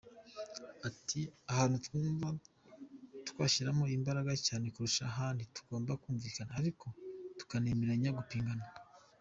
[0.87, 1.21] Ati
[1.51, 2.27] “Ahantu twumva
[3.29, 6.85] twashyiramo imbaraga cyane kurusha ahandi, tugomba kumvikana ariko
[7.39, 8.65] tukanemeranya gupigana.